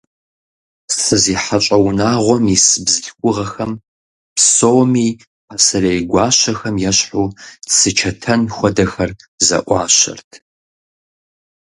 СызихьэщӀэ 0.99 1.77
унагъуэм 1.85 2.43
ис 2.55 2.67
бзылъхугъэхэм 2.85 3.71
псоми, 4.35 5.09
пасэрей 5.47 5.99
гуащэхэм 6.09 6.75
ещхьу, 6.89 7.27
цы, 7.75 7.89
чэтэн 7.97 8.41
хуэдэхэр 8.55 9.11
зэӀуащэрт. 9.45 10.29